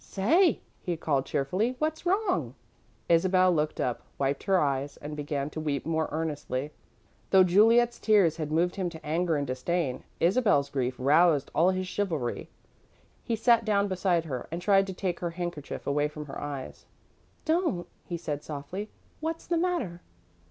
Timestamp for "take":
14.93-15.19